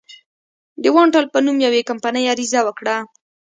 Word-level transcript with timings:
د 0.81 0.83
اوانټل 0.91 1.25
په 1.33 1.37
نوم 1.45 1.57
یوې 1.65 1.81
کمپنۍ 1.89 2.23
عریضه 2.31 2.59
وکړه. 2.65 2.95